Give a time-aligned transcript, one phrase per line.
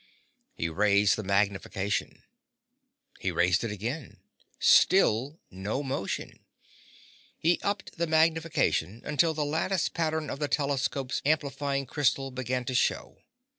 [0.55, 2.23] He raised the magnification.
[3.19, 4.17] He raised it again.
[4.57, 6.39] Still no motion.
[7.37, 12.73] He upped the magnification until the lattice pattern of the telescope's amplifying crystal began to
[12.73, 13.19] show.